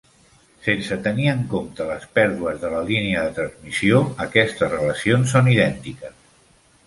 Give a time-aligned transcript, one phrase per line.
[0.67, 6.17] Sense tenir en compte les pèrdues de la línia de transmissió, aquestes relacions són idèntiques.